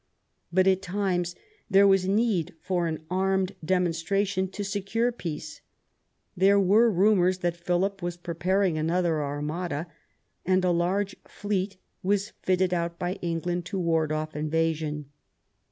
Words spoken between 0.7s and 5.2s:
times, there was need for an armed demonstration to secure